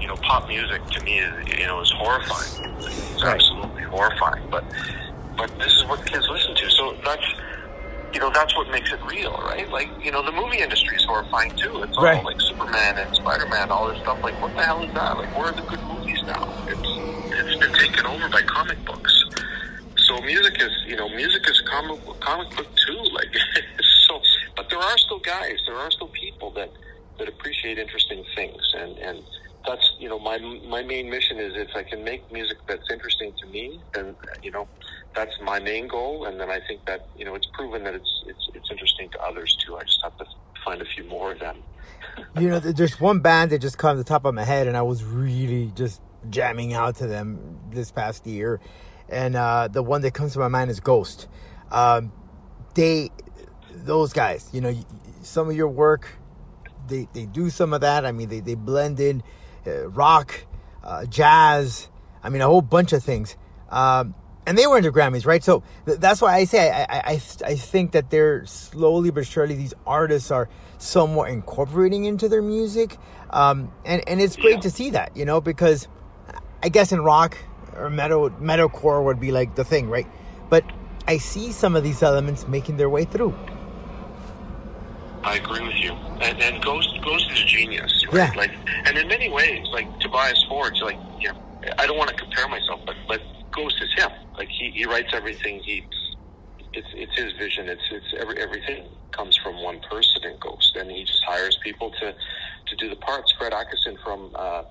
you 0.00 0.06
know, 0.08 0.16
pop 0.16 0.48
music 0.48 0.84
to 0.86 1.04
me 1.04 1.18
is 1.18 1.58
you 1.58 1.66
know 1.66 1.80
is 1.80 1.90
horrifying. 1.92 2.74
It's 2.78 3.22
Right. 3.24 3.34
absolutely 3.34 3.82
horrifying. 3.84 4.44
But 4.50 4.64
but 5.36 5.50
this 5.58 5.72
is 5.74 5.84
what 5.86 6.04
kids 6.06 6.26
listen 6.30 6.54
to, 6.54 6.70
so 6.70 6.96
that's 7.04 7.26
you 8.12 8.20
know 8.20 8.30
that's 8.32 8.56
what 8.56 8.68
makes 8.70 8.92
it 8.92 9.00
real, 9.06 9.32
right? 9.44 9.68
Like 9.70 9.88
you 10.04 10.10
know, 10.10 10.22
the 10.22 10.32
movie 10.32 10.58
industry 10.58 10.96
is 10.96 11.04
horrifying 11.04 11.50
too. 11.56 11.82
It's 11.82 11.96
all 11.96 12.04
Right. 12.04 12.24
like 12.24 12.40
Superman 12.40 12.98
and 12.98 13.14
Spider 13.14 13.46
Man, 13.48 13.70
all 13.70 13.88
this 13.88 13.98
stuff. 14.02 14.18
Like 14.22 14.40
what 14.42 14.54
the 14.56 14.62
hell 14.62 14.82
is 14.82 14.92
that? 14.94 15.16
Like 15.18 15.36
where 15.36 15.46
are 15.48 15.52
the 15.52 15.62
good 15.62 15.82
movies 15.82 16.22
now? 16.26 16.48
It's 16.66 16.80
it's 17.40 17.56
been 17.60 17.72
taken 17.74 18.06
over 18.06 18.28
by 18.28 18.42
comic 18.42 18.82
books. 18.84 19.07
So 20.08 20.18
music 20.22 20.60
is, 20.62 20.70
you 20.86 20.96
know, 20.96 21.08
music 21.10 21.48
is 21.50 21.60
comic 21.60 22.00
comic 22.20 22.56
book 22.56 22.66
too. 22.76 22.98
Like 23.12 23.28
so, 24.08 24.20
but 24.56 24.70
there 24.70 24.78
are 24.78 24.98
still 24.98 25.18
guys, 25.18 25.58
there 25.66 25.76
are 25.76 25.90
still 25.90 26.08
people 26.08 26.50
that 26.52 26.70
that 27.18 27.28
appreciate 27.28 27.78
interesting 27.78 28.24
things, 28.34 28.62
and 28.74 28.96
and 28.98 29.22
that's 29.66 29.92
you 29.98 30.08
know 30.08 30.18
my 30.18 30.38
my 30.66 30.82
main 30.82 31.10
mission 31.10 31.38
is 31.38 31.52
if 31.56 31.76
I 31.76 31.82
can 31.82 32.02
make 32.04 32.32
music 32.32 32.56
that's 32.66 32.90
interesting 32.90 33.34
to 33.42 33.46
me, 33.48 33.80
then 33.92 34.16
you 34.42 34.50
know 34.50 34.66
that's 35.14 35.38
my 35.42 35.60
main 35.60 35.88
goal, 35.88 36.24
and 36.24 36.40
then 36.40 36.50
I 36.50 36.60
think 36.66 36.86
that 36.86 37.06
you 37.18 37.26
know 37.26 37.34
it's 37.34 37.48
proven 37.52 37.84
that 37.84 37.94
it's 37.94 38.24
it's 38.26 38.48
it's 38.54 38.70
interesting 38.70 39.10
to 39.10 39.20
others 39.22 39.56
too. 39.66 39.76
I 39.76 39.82
just 39.82 40.02
have 40.02 40.16
to 40.18 40.24
find 40.64 40.80
a 40.80 40.86
few 40.86 41.04
more 41.04 41.32
of 41.32 41.40
them. 41.40 41.56
you 42.40 42.48
know, 42.48 42.60
there's 42.60 42.98
one 42.98 43.20
band 43.20 43.50
that 43.50 43.58
just 43.58 43.78
to 43.78 43.94
the 43.94 44.04
top 44.04 44.24
of 44.24 44.34
my 44.34 44.44
head, 44.44 44.68
and 44.68 44.76
I 44.76 44.82
was 44.82 45.04
really 45.04 45.70
just 45.74 46.00
jamming 46.30 46.72
out 46.72 46.96
to 46.96 47.06
them 47.06 47.58
this 47.70 47.90
past 47.90 48.26
year. 48.26 48.58
And 49.08 49.36
uh, 49.36 49.68
the 49.68 49.82
one 49.82 50.02
that 50.02 50.12
comes 50.14 50.34
to 50.34 50.38
my 50.38 50.48
mind 50.48 50.70
is 50.70 50.80
Ghost. 50.80 51.28
Um, 51.70 52.12
they, 52.74 53.10
those 53.72 54.12
guys, 54.12 54.48
you 54.52 54.60
know, 54.60 54.74
some 55.22 55.48
of 55.48 55.56
your 55.56 55.68
work, 55.68 56.08
they, 56.88 57.08
they 57.12 57.26
do 57.26 57.50
some 57.50 57.72
of 57.72 57.80
that. 57.80 58.04
I 58.04 58.12
mean, 58.12 58.28
they, 58.28 58.40
they 58.40 58.54
blend 58.54 59.00
in 59.00 59.22
uh, 59.66 59.88
rock, 59.88 60.44
uh, 60.84 61.06
jazz, 61.06 61.88
I 62.22 62.28
mean, 62.28 62.42
a 62.42 62.46
whole 62.46 62.62
bunch 62.62 62.92
of 62.92 63.02
things. 63.02 63.36
Um, 63.70 64.14
and 64.46 64.56
they 64.56 64.66
were 64.66 64.78
into 64.78 64.90
Grammys, 64.92 65.26
right? 65.26 65.44
So 65.44 65.62
th- 65.84 65.98
that's 65.98 66.22
why 66.22 66.34
I 66.34 66.44
say 66.44 66.70
I, 66.70 66.82
I, 66.82 67.00
I, 67.12 67.20
I 67.44 67.54
think 67.54 67.92
that 67.92 68.08
they're 68.10 68.46
slowly 68.46 69.10
but 69.10 69.26
surely 69.26 69.54
these 69.54 69.74
artists 69.86 70.30
are 70.30 70.48
somewhat 70.78 71.30
incorporating 71.30 72.06
into 72.06 72.28
their 72.30 72.40
music, 72.40 72.96
um, 73.30 73.70
and 73.84 74.02
and 74.08 74.22
it's 74.22 74.36
great 74.36 74.54
Yeah. 74.54 74.60
to 74.60 74.70
see 74.70 74.90
that, 74.90 75.14
you 75.14 75.26
know, 75.26 75.42
because 75.42 75.86
I 76.62 76.70
guess 76.70 76.92
in 76.92 77.02
rock 77.02 77.36
or 77.76 77.90
metal 77.90 78.30
metalcore 78.30 79.04
would 79.04 79.20
be 79.20 79.32
like 79.32 79.54
the 79.54 79.64
thing, 79.64 79.88
right? 79.88 80.06
But 80.48 80.64
I 81.06 81.18
see 81.18 81.52
some 81.52 81.76
of 81.76 81.82
these 81.82 82.02
elements 82.02 82.46
making 82.48 82.76
their 82.76 82.90
way 82.90 83.04
through. 83.04 83.34
I 85.24 85.36
agree 85.36 85.60
with 85.60 85.76
you. 85.76 85.92
And, 85.92 86.40
and 86.40 86.62
Ghost 86.62 86.88
Ghost 87.02 87.30
is 87.32 87.42
a 87.42 87.46
genius, 87.46 88.04
right? 88.12 88.32
Yeah. 88.32 88.32
Like, 88.36 88.52
and 88.86 88.96
in 88.96 89.08
many 89.08 89.28
ways, 89.28 89.66
like 89.72 89.86
Tobias 90.00 90.44
Forge, 90.48 90.80
like, 90.80 90.98
you 91.20 91.28
know, 91.28 91.38
I 91.78 91.86
don't 91.86 91.98
want 91.98 92.10
to 92.10 92.16
compare 92.16 92.48
myself, 92.48 92.80
but 92.86 92.96
but 93.06 93.20
Ghost 93.50 93.76
is 93.82 93.92
him. 93.94 94.10
Like 94.36 94.48
he, 94.48 94.70
he 94.70 94.84
writes 94.86 95.10
everything. 95.12 95.60
He 95.60 95.84
it's 96.72 96.88
it's 96.94 97.16
his 97.16 97.32
vision. 97.34 97.68
It's 97.68 97.82
it's 97.90 98.14
every 98.18 98.38
everything 98.38 98.86
comes 99.10 99.36
from 99.36 99.62
one 99.62 99.80
person 99.90 100.24
in 100.24 100.36
Ghost, 100.40 100.76
and 100.76 100.90
he 100.90 101.04
just 101.04 101.24
hires 101.24 101.58
people 101.62 101.90
to 102.00 102.14
to 102.68 102.76
do 102.76 102.88
the 102.88 102.96
parts. 102.96 103.32
Fredrik 103.38 103.68
Åkesson 103.68 103.96
from 104.04 104.30
uh, 104.34 104.62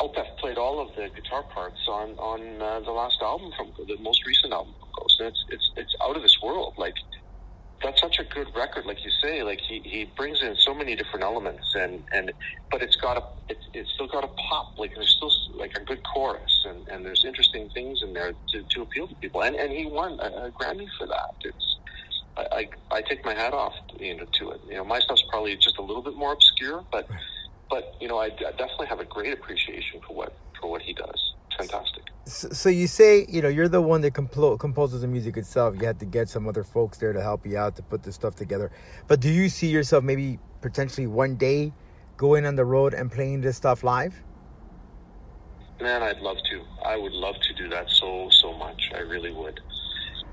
Opeth 0.00 0.36
played 0.38 0.56
all 0.56 0.80
of 0.80 0.94
the 0.96 1.10
guitar 1.14 1.42
parts 1.42 1.80
on 1.86 2.10
on 2.18 2.62
uh, 2.62 2.80
the 2.80 2.90
last 2.90 3.20
album 3.20 3.52
from 3.56 3.72
the 3.86 3.96
most 3.98 4.24
recent 4.26 4.52
album 4.52 4.74
from 4.80 4.88
Ghost, 4.98 5.20
and 5.20 5.28
it's 5.28 5.44
it's 5.50 5.70
it's 5.76 5.94
out 6.02 6.16
of 6.16 6.22
this 6.22 6.38
world. 6.42 6.74
Like 6.78 6.94
that's 7.82 8.00
such 8.00 8.18
a 8.18 8.24
good 8.24 8.48
record, 8.54 8.86
like 8.86 9.04
you 9.04 9.10
say. 9.22 9.42
Like 9.42 9.60
he, 9.60 9.80
he 9.84 10.04
brings 10.16 10.42
in 10.42 10.56
so 10.56 10.74
many 10.74 10.94
different 10.94 11.24
elements, 11.24 11.74
and 11.74 12.02
and 12.12 12.32
but 12.70 12.82
it's 12.82 12.96
got 12.96 13.18
a 13.18 13.24
it's 13.48 13.64
it's 13.74 13.90
still 13.92 14.06
got 14.06 14.24
a 14.24 14.28
pop. 14.28 14.78
Like 14.78 14.94
there's 14.94 15.14
still 15.16 15.32
like 15.54 15.76
a 15.76 15.84
good 15.84 16.02
chorus, 16.02 16.64
and 16.66 16.88
and 16.88 17.04
there's 17.04 17.24
interesting 17.24 17.68
things 17.70 18.02
in 18.02 18.14
there 18.14 18.32
to, 18.52 18.62
to 18.62 18.82
appeal 18.82 19.06
to 19.06 19.14
people. 19.16 19.42
And 19.42 19.54
and 19.56 19.70
he 19.72 19.86
won 19.86 20.18
a, 20.20 20.46
a 20.46 20.50
Grammy 20.50 20.88
for 20.98 21.06
that. 21.08 21.34
It's 21.42 21.76
I, 22.36 22.46
I 22.52 22.96
I 22.96 23.02
take 23.02 23.24
my 23.24 23.34
hat 23.34 23.52
off, 23.52 23.74
you 23.98 24.16
know, 24.16 24.24
to 24.24 24.50
it. 24.52 24.60
You 24.68 24.76
know, 24.76 24.84
my 24.84 24.98
stuff's 25.00 25.24
probably 25.28 25.56
just 25.56 25.78
a 25.78 25.82
little 25.82 26.02
bit 26.02 26.14
more 26.14 26.32
obscure, 26.32 26.84
but 26.90 27.06
but 27.70 27.94
you 28.00 28.08
know, 28.08 28.18
I, 28.18 28.30
definitely 28.30 28.88
have 28.88 29.00
a 29.00 29.04
great 29.04 29.32
appreciation 29.32 30.00
for 30.06 30.14
what 30.14 30.34
for 30.60 30.70
what 30.70 30.82
he 30.82 30.92
does. 30.92 31.34
It's 31.46 31.56
fantastic. 31.56 32.02
So, 32.26 32.48
so 32.50 32.68
you 32.68 32.86
say 32.86 33.24
you 33.28 33.40
know 33.40 33.48
you're 33.48 33.68
the 33.68 33.80
one 33.80 34.00
that 34.02 34.12
composes 34.12 35.00
the 35.02 35.08
music 35.08 35.36
itself. 35.36 35.76
You 35.78 35.86
had 35.86 36.00
to 36.00 36.04
get 36.04 36.28
some 36.28 36.48
other 36.48 36.64
folks 36.64 36.98
there 36.98 37.12
to 37.12 37.22
help 37.22 37.46
you 37.46 37.56
out 37.56 37.76
to 37.76 37.82
put 37.82 38.02
this 38.02 38.16
stuff 38.16 38.34
together. 38.34 38.70
But 39.06 39.20
do 39.20 39.30
you 39.30 39.48
see 39.48 39.68
yourself 39.68 40.04
maybe 40.04 40.38
potentially 40.60 41.06
one 41.06 41.36
day 41.36 41.72
going 42.16 42.44
on 42.44 42.56
the 42.56 42.64
road 42.64 42.92
and 42.92 43.10
playing 43.10 43.40
this 43.40 43.56
stuff 43.56 43.82
live? 43.82 44.14
Man, 45.80 46.02
I'd 46.02 46.18
love 46.18 46.36
to. 46.50 46.62
I 46.84 46.96
would 46.96 47.12
love 47.12 47.36
to 47.40 47.54
do 47.54 47.68
that 47.70 47.88
so 47.88 48.28
so 48.30 48.52
much. 48.58 48.90
I 48.94 48.98
really 48.98 49.32
would. 49.32 49.60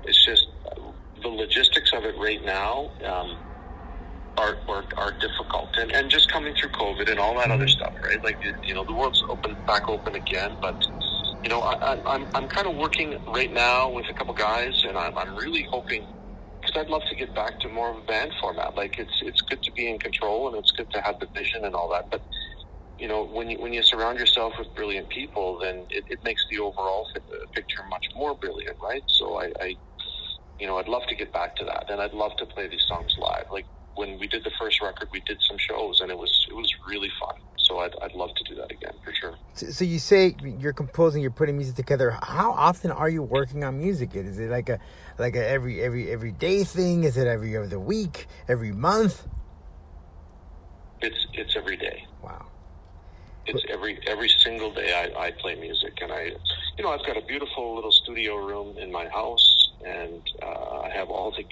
It's 0.04 0.24
just 0.24 0.48
uh, 0.66 0.74
the 1.22 1.28
logistics 1.28 1.92
of 1.92 2.04
it 2.04 2.16
right 2.18 2.44
now 2.44 2.90
um, 3.04 3.36
are, 4.38 4.84
are 4.96 5.12
difficult, 5.12 5.76
and 5.76 5.92
and 5.92 6.10
just 6.10 6.30
coming 6.30 6.54
through 6.54 6.70
COVID 6.70 7.10
and 7.10 7.18
all 7.18 7.34
that 7.38 7.50
other 7.50 7.66
mm-hmm. 7.66 7.78
stuff, 7.78 7.94
right? 8.02 8.22
Like 8.22 8.38
you- 8.62 8.74
know, 8.74 8.84
the 8.84 8.92
world's 8.94 9.22
open 9.28 9.56
back 9.66 9.88
open 9.88 10.14
again, 10.14 10.56
but 10.60 10.86
you 11.42 11.48
know, 11.48 11.60
I, 11.60 11.74
I, 11.74 12.14
I'm 12.14 12.26
I'm 12.34 12.48
kind 12.48 12.66
of 12.66 12.76
working 12.76 13.20
right 13.26 13.52
now 13.52 13.90
with 13.90 14.06
a 14.08 14.12
couple 14.12 14.34
guys, 14.34 14.84
and 14.86 14.96
I'm 14.96 15.16
I'm 15.18 15.34
really 15.36 15.64
hoping 15.64 16.06
because 16.60 16.76
I'd 16.76 16.90
love 16.90 17.02
to 17.08 17.14
get 17.14 17.34
back 17.34 17.60
to 17.60 17.68
more 17.68 17.90
of 17.90 17.98
a 17.98 18.06
band 18.06 18.32
format. 18.40 18.74
Like 18.76 18.98
it's 18.98 19.22
it's 19.22 19.40
good 19.42 19.62
to 19.62 19.72
be 19.72 19.88
in 19.88 19.98
control, 19.98 20.48
and 20.48 20.56
it's 20.56 20.70
good 20.70 20.90
to 20.92 21.00
have 21.00 21.18
the 21.20 21.26
vision 21.26 21.64
and 21.64 21.74
all 21.74 21.88
that, 21.90 22.10
but 22.10 22.22
you 22.98 23.06
know, 23.06 23.24
when 23.24 23.48
you 23.48 23.58
when 23.58 23.72
you 23.72 23.82
surround 23.82 24.18
yourself 24.18 24.54
with 24.58 24.74
brilliant 24.74 25.08
people, 25.08 25.60
then 25.60 25.86
it, 25.90 26.04
it 26.08 26.22
makes 26.24 26.44
the 26.50 26.58
overall 26.58 27.08
picture 27.52 27.82
much 27.88 28.06
more 28.16 28.34
brilliant, 28.34 28.76
right? 28.82 29.02
So 29.06 29.40
I, 29.40 29.52
I, 29.60 29.76
you 30.58 30.66
know, 30.66 30.78
I'd 30.78 30.88
love 30.88 31.06
to 31.06 31.14
get 31.14 31.32
back 31.32 31.54
to 31.56 31.64
that, 31.64 31.90
and 31.90 32.00
I'd 32.00 32.12
love 32.12 32.36
to 32.38 32.46
play 32.46 32.66
these 32.66 32.84
songs 32.88 33.16
live. 33.18 33.46
Like 33.52 33.66
when 33.98 34.16
we 34.20 34.28
did 34.28 34.44
the 34.44 34.52
first 34.60 34.80
record, 34.80 35.08
we 35.12 35.20
did 35.20 35.38
some 35.42 35.58
shows, 35.58 36.00
and 36.00 36.08
it 36.10 36.16
was 36.16 36.46
it 36.48 36.54
was 36.54 36.72
really 36.86 37.10
fun. 37.20 37.34
So 37.56 37.80
I'd 37.80 37.94
I'd 38.00 38.14
love 38.14 38.32
to 38.36 38.44
do 38.44 38.54
that 38.54 38.70
again 38.70 38.94
for 39.04 39.12
sure. 39.12 39.34
So, 39.54 39.70
so 39.70 39.84
you 39.84 39.98
say 39.98 40.36
you're 40.60 40.72
composing, 40.72 41.20
you're 41.20 41.32
putting 41.32 41.56
music 41.56 41.74
together. 41.74 42.16
How 42.22 42.52
often 42.52 42.92
are 42.92 43.08
you 43.08 43.22
working 43.22 43.64
on 43.64 43.76
music? 43.76 44.14
Is 44.14 44.38
it 44.38 44.50
like 44.50 44.68
a 44.68 44.78
like 45.18 45.34
a 45.34 45.44
every 45.46 45.82
every 45.82 46.12
every 46.12 46.30
day 46.30 46.62
thing? 46.62 47.02
Is 47.02 47.16
it 47.16 47.26
every 47.26 47.56
other 47.56 47.80
week? 47.80 48.28
Every 48.46 48.72
month? 48.72 49.26
It's 51.00 51.26
it's 51.32 51.56
every 51.56 51.76
day. 51.76 52.06
Wow. 52.22 52.46
It's 53.46 53.64
every 53.68 53.98
every 54.06 54.28
single 54.28 54.72
day 54.72 54.90
I, 54.94 55.26
I 55.26 55.30
play 55.32 55.56
music, 55.56 55.94
and 56.02 56.12
I, 56.12 56.32
you 56.76 56.84
know, 56.84 56.90
I've 56.90 57.04
got 57.04 57.16
a 57.16 57.22
beautiful 57.22 57.74
little 57.74 57.90
studio 57.90 58.36
room 58.36 58.76
in 58.78 58.92
my 58.92 59.08
house, 59.08 59.72
and 59.84 60.22
uh, 60.42 60.80
I 60.80 60.90
have 60.90 61.08
all 61.08 61.30
the, 61.30 61.44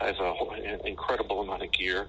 I 0.00 0.06
have 0.06 0.20
a 0.20 0.32
whole, 0.32 0.52
an 0.52 0.80
incredible 0.86 1.40
amount 1.40 1.62
of 1.62 1.72
gear. 1.72 2.06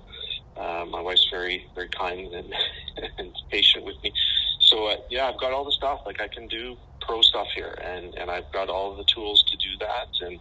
Uh, 0.57 0.85
my 0.89 1.01
wife's 1.01 1.27
very 1.29 1.65
very 1.73 1.89
kind 1.89 2.33
and, 2.33 2.53
and 3.17 3.31
patient 3.49 3.85
with 3.85 3.95
me, 4.03 4.11
so 4.59 4.87
uh, 4.87 4.95
yeah, 5.09 5.27
I've 5.27 5.39
got 5.39 5.53
all 5.53 5.63
the 5.63 5.71
stuff. 5.71 6.01
Like 6.05 6.21
I 6.21 6.27
can 6.27 6.47
do 6.47 6.75
pro 7.01 7.21
stuff 7.21 7.47
here, 7.55 7.77
and 7.81 8.13
and 8.15 8.29
I've 8.29 8.51
got 8.51 8.69
all 8.69 8.95
the 8.95 9.05
tools 9.05 9.43
to 9.43 9.57
do 9.57 9.77
that, 9.79 10.07
and 10.21 10.39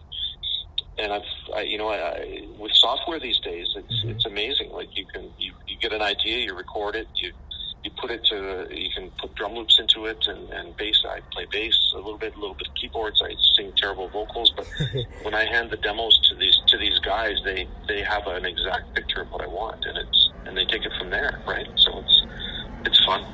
and 0.99 1.13
I've, 1.13 1.55
I, 1.55 1.61
you 1.61 1.77
know, 1.77 1.87
I, 1.87 1.97
I, 1.97 2.47
with 2.57 2.73
software 2.73 3.19
these 3.19 3.39
days, 3.39 3.67
it's 3.75 4.03
it's 4.03 4.25
amazing. 4.25 4.71
Like 4.71 4.95
you 4.97 5.05
can 5.05 5.31
you, 5.37 5.53
you 5.67 5.77
get 5.77 5.93
an 5.93 6.01
idea, 6.01 6.39
you 6.39 6.55
record 6.55 6.95
it, 6.95 7.07
you 7.15 7.31
you 7.83 7.91
put 7.99 8.11
it 8.11 8.23
to 8.25 8.67
you 8.71 8.89
can 8.93 9.09
put 9.21 9.33
drum 9.35 9.53
loops 9.53 9.79
into 9.79 10.05
it 10.05 10.25
and, 10.27 10.49
and 10.49 10.75
bass. 10.75 11.03
I 11.07 11.21
play 11.31 11.45
bass 11.51 11.75
a 11.93 11.97
little 11.97 12.17
bit, 12.17 12.35
a 12.35 12.39
little 12.39 12.55
bit 12.55 12.67
of 12.67 12.75
keyboards. 12.75 13.21
I 13.23 13.33
sing 13.55 13.71
terrible 13.77 14.09
vocals, 14.09 14.51
but 14.55 14.67
when 15.23 15.33
I 15.33 15.45
hand 15.45 15.71
the 15.71 15.77
demos 15.77 16.17
to 16.29 16.35
these 16.35 16.57
to 16.67 16.77
these 16.77 16.99
guys, 16.99 17.35
they 17.45 17.67
they 17.87 18.01
have 18.01 18.27
an 18.27 18.45
exact 18.45 18.93
picture 18.95 19.21
of 19.21 19.31
what 19.31 19.41
I 19.41 19.47
want, 19.47 19.85
and 19.85 19.97
it's 19.97 20.29
and 20.45 20.57
they 20.57 20.65
take 20.65 20.85
it 20.85 20.91
from 20.99 21.09
there, 21.09 21.41
right? 21.47 21.67
So 21.77 21.99
it's 21.99 22.25
it's 22.85 23.05
fun. 23.05 23.25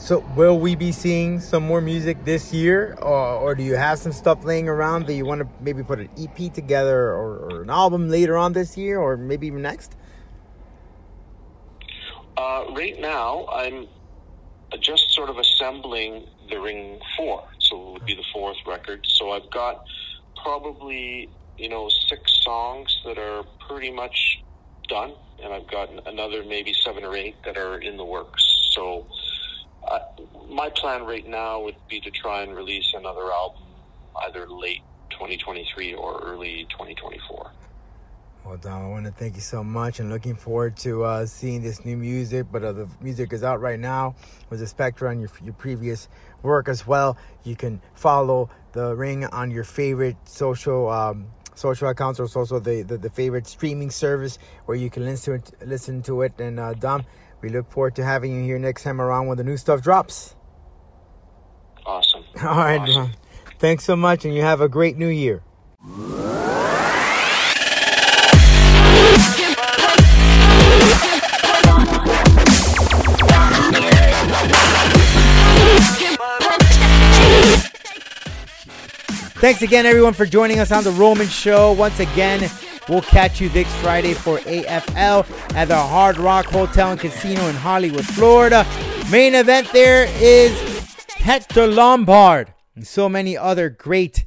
So, 0.00 0.24
will 0.34 0.58
we 0.58 0.76
be 0.76 0.92
seeing 0.92 1.40
some 1.40 1.62
more 1.62 1.82
music 1.82 2.24
this 2.24 2.54
year, 2.54 2.96
or, 3.02 3.34
or 3.36 3.54
do 3.54 3.62
you 3.62 3.76
have 3.76 3.98
some 3.98 4.12
stuff 4.12 4.46
laying 4.46 4.66
around 4.66 5.06
that 5.06 5.12
you 5.12 5.26
want 5.26 5.42
to 5.42 5.48
maybe 5.60 5.82
put 5.82 5.98
an 5.98 6.08
EP 6.18 6.50
together 6.54 7.10
or, 7.10 7.36
or 7.36 7.62
an 7.62 7.68
album 7.68 8.08
later 8.08 8.38
on 8.38 8.54
this 8.54 8.78
year, 8.78 8.98
or 8.98 9.18
maybe 9.18 9.46
even 9.46 9.60
next? 9.60 9.96
Uh, 12.60 12.72
right 12.72 12.98
now, 13.00 13.46
I'm 13.52 13.86
just 14.80 15.12
sort 15.12 15.30
of 15.30 15.38
assembling 15.38 16.26
the 16.48 16.60
Wring 16.60 17.00
Four, 17.16 17.44
so 17.58 17.80
it 17.80 17.92
would 17.92 18.04
be 18.06 18.14
the 18.14 18.24
fourth 18.32 18.56
record. 18.66 19.06
So 19.06 19.30
I've 19.30 19.50
got 19.50 19.84
probably 20.42 21.30
you 21.58 21.68
know 21.68 21.88
six 22.08 22.42
songs 22.42 23.00
that 23.04 23.18
are 23.18 23.44
pretty 23.66 23.90
much 23.90 24.42
done, 24.88 25.12
and 25.42 25.52
I've 25.52 25.68
got 25.68 25.90
another 26.06 26.42
maybe 26.44 26.74
seven 26.74 27.04
or 27.04 27.16
eight 27.16 27.36
that 27.44 27.56
are 27.56 27.78
in 27.78 27.96
the 27.96 28.04
works. 28.04 28.42
So 28.72 29.06
uh, 29.88 30.00
my 30.48 30.70
plan 30.70 31.04
right 31.04 31.26
now 31.26 31.62
would 31.62 31.76
be 31.88 32.00
to 32.00 32.10
try 32.10 32.42
and 32.42 32.54
release 32.54 32.92
another 32.94 33.30
album 33.32 33.62
either 34.26 34.48
late 34.48 34.82
2023 35.10 35.94
or 35.94 36.20
early 36.22 36.66
2024. 36.70 37.52
Well, 38.44 38.56
Dom, 38.56 38.84
I 38.84 38.88
want 38.88 39.04
to 39.04 39.12
thank 39.12 39.34
you 39.34 39.42
so 39.42 39.62
much 39.62 40.00
and 40.00 40.08
looking 40.08 40.34
forward 40.34 40.76
to 40.78 41.04
uh, 41.04 41.26
seeing 41.26 41.62
this 41.62 41.84
new 41.84 41.96
music. 41.96 42.46
But 42.50 42.64
uh, 42.64 42.72
the 42.72 42.88
music 43.00 43.32
is 43.32 43.44
out 43.44 43.60
right 43.60 43.78
now 43.78 44.14
with 44.48 44.60
the 44.60 44.66
Spectra 44.66 45.10
on 45.10 45.20
your, 45.20 45.30
your 45.44 45.52
previous 45.52 46.08
work 46.42 46.68
as 46.68 46.86
well. 46.86 47.18
You 47.44 47.54
can 47.54 47.80
follow 47.94 48.48
the 48.72 48.96
Wring 48.96 49.26
on 49.26 49.50
your 49.50 49.64
favorite 49.64 50.16
social 50.24 50.88
um, 50.88 51.26
social 51.54 51.88
accounts 51.88 52.18
or 52.18 52.28
also 52.34 52.58
the, 52.58 52.82
the, 52.82 52.96
the, 52.96 53.10
favorite 53.10 53.46
streaming 53.46 53.90
service 53.90 54.38
where 54.64 54.76
you 54.76 54.88
can 54.88 55.04
listen 55.04 55.38
to 55.38 55.38
it. 55.38 55.68
Listen 55.68 56.02
to 56.02 56.22
it. 56.22 56.40
And 56.40 56.58
uh, 56.58 56.72
Dom, 56.72 57.04
we 57.42 57.50
look 57.50 57.70
forward 57.70 57.94
to 57.96 58.04
having 58.04 58.34
you 58.34 58.42
here 58.42 58.58
next 58.58 58.82
time 58.82 59.00
around 59.00 59.26
when 59.26 59.36
the 59.36 59.44
new 59.44 59.58
stuff 59.58 59.82
drops. 59.82 60.34
Awesome. 61.84 62.24
All 62.42 62.56
right, 62.56 62.80
awesome. 62.80 62.94
Dom. 62.94 63.12
Thanks 63.58 63.84
so 63.84 63.94
much, 63.94 64.24
and 64.24 64.34
you 64.34 64.40
have 64.40 64.62
a 64.62 64.68
great 64.68 64.96
new 64.96 65.08
year. 65.08 65.42
Thanks 79.40 79.62
again, 79.62 79.86
everyone, 79.86 80.12
for 80.12 80.26
joining 80.26 80.58
us 80.58 80.70
on 80.70 80.84
the 80.84 80.90
Roman 80.90 81.26
Show. 81.26 81.72
Once 81.72 81.98
again, 81.98 82.50
we'll 82.90 83.00
catch 83.00 83.40
you 83.40 83.48
this 83.48 83.66
Friday 83.76 84.12
for 84.12 84.36
AFL 84.40 85.26
at 85.54 85.68
the 85.68 85.78
Hard 85.78 86.18
Rock 86.18 86.44
Hotel 86.44 86.90
and 86.90 87.00
Casino 87.00 87.46
in 87.46 87.54
Hollywood, 87.54 88.04
Florida. 88.04 88.66
Main 89.10 89.34
event 89.34 89.66
there 89.72 90.06
is 90.20 90.52
Hector 91.08 91.66
Lombard 91.66 92.52
and 92.76 92.86
so 92.86 93.08
many 93.08 93.34
other 93.34 93.70
great, 93.70 94.26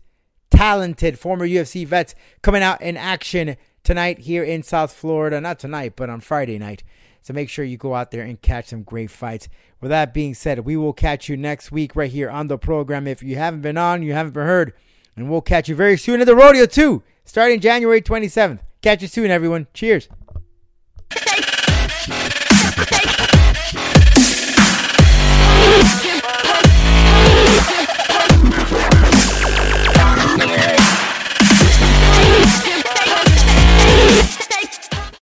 talented 0.49 1.19
former 1.19 1.47
UFC 1.47 1.85
vets 1.85 2.15
coming 2.41 2.63
out 2.63 2.81
in 2.81 2.97
action 2.97 3.55
tonight 3.83 4.17
here 4.17 4.43
in 4.43 4.63
South 4.63 4.93
Florida. 4.93 5.39
Not 5.39 5.59
tonight, 5.59 5.93
but 5.95 6.09
on 6.09 6.21
Friday 6.21 6.57
night. 6.57 6.83
So 7.21 7.35
make 7.35 7.49
sure 7.49 7.63
you 7.63 7.77
go 7.77 7.93
out 7.93 8.09
there 8.09 8.23
and 8.23 8.41
catch 8.41 8.69
some 8.69 8.81
great 8.81 9.11
fights. 9.11 9.47
With 9.79 9.91
that 9.91 10.11
being 10.11 10.33
said, 10.33 10.65
we 10.65 10.75
will 10.75 10.91
catch 10.91 11.29
you 11.29 11.37
next 11.37 11.71
week 11.71 11.95
right 11.95 12.11
here 12.11 12.31
on 12.31 12.47
the 12.47 12.57
program. 12.57 13.05
If 13.05 13.21
you 13.21 13.35
haven't 13.35 13.61
been 13.61 13.77
on, 13.77 14.01
you 14.01 14.13
haven't 14.13 14.33
been 14.33 14.47
heard 14.47 14.73
and 15.15 15.29
we'll 15.29 15.41
catch 15.41 15.69
you 15.69 15.75
very 15.75 15.97
soon 15.97 16.21
at 16.21 16.27
the 16.27 16.35
rodeo, 16.35 16.65
too, 16.65 17.03
starting 17.25 17.59
January 17.59 18.01
27th. 18.01 18.59
Catch 18.81 19.01
you 19.01 19.07
soon, 19.07 19.31
everyone. 19.31 19.67
Cheers. 19.73 20.09